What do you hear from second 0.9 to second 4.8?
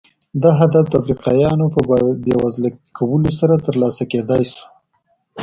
افریقایانو په بېوزله کولو سره ترلاسه کېدای شو.